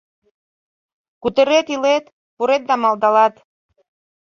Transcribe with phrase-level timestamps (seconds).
[1.21, 2.05] —Кутырет-илет!—
[2.35, 3.33] пурет да малдалат.